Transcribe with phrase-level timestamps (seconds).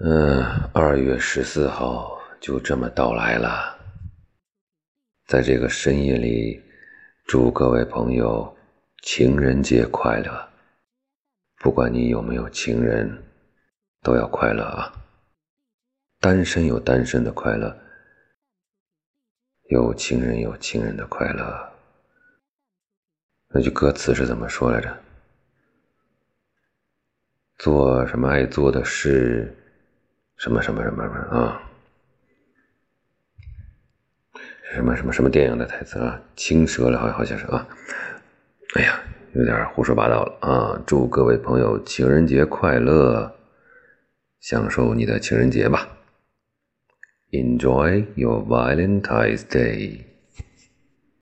[0.00, 3.76] 嗯，二月十四号就这么到来了。
[5.26, 6.62] 在这个深夜里，
[7.26, 8.56] 祝各位朋友
[9.02, 10.48] 情人节快乐！
[11.56, 13.10] 不管你有没有情人，
[14.00, 14.92] 都要快乐啊！
[16.20, 17.76] 单身有单身的快乐，
[19.70, 21.72] 有情人有情人的快乐。
[23.48, 24.96] 那句歌词是怎么说来着？
[27.56, 29.52] 做什么爱做的事。
[30.38, 31.62] 什么什么什么什么啊？
[34.72, 36.20] 什么什么什么电影的台词啊？
[36.36, 37.66] 青蛇了，好好像是啊。
[38.76, 39.00] 哎呀，
[39.32, 40.82] 有点胡说八道了啊！
[40.86, 43.34] 祝各位朋友情人节快乐，
[44.40, 45.88] 享受你的情人节吧。
[47.30, 50.07] Enjoy your Valentine's Day。